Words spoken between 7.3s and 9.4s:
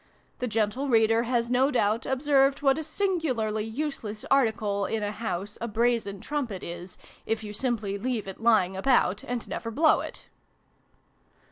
you simply leave it lying about,